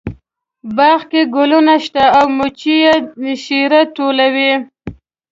[0.75, 2.77] باغ کې ګلونه شته او مچۍ
[3.23, 4.53] یې شیره ټولوي